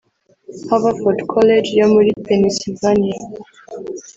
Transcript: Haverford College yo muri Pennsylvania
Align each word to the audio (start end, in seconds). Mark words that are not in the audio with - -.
Haverford 0.69 1.19
College 1.33 1.69
yo 1.79 1.87
muri 1.93 2.09
Pennsylvania 2.25 3.17